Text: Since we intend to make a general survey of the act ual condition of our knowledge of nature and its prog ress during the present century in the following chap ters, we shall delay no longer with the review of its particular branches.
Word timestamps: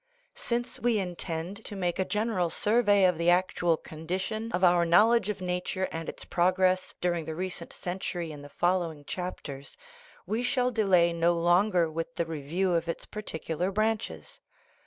Since 0.33 0.79
we 0.79 0.97
intend 0.97 1.63
to 1.65 1.75
make 1.75 1.99
a 1.99 2.05
general 2.05 2.49
survey 2.49 3.05
of 3.05 3.19
the 3.19 3.29
act 3.29 3.57
ual 3.57 3.77
condition 3.83 4.51
of 4.51 4.63
our 4.63 4.83
knowledge 4.83 5.29
of 5.29 5.41
nature 5.41 5.87
and 5.91 6.09
its 6.09 6.25
prog 6.25 6.57
ress 6.57 6.95
during 7.01 7.25
the 7.25 7.35
present 7.35 7.71
century 7.71 8.31
in 8.31 8.41
the 8.41 8.49
following 8.49 9.05
chap 9.05 9.41
ters, 9.43 9.77
we 10.25 10.41
shall 10.41 10.71
delay 10.71 11.13
no 11.13 11.33
longer 11.35 11.87
with 11.87 12.15
the 12.15 12.25
review 12.25 12.73
of 12.73 12.89
its 12.89 13.05
particular 13.05 13.69
branches. 13.69 14.39